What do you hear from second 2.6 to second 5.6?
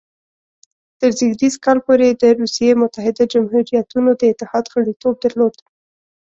متحده جمهوریتونو د اتحاد غړیتوب درلود.